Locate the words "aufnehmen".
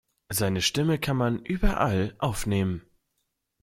2.17-2.81